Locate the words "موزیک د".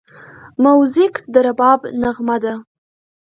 0.63-1.35